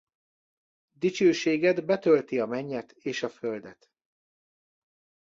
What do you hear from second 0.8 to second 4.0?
Dicsőséged betölti a mennyet és a földet.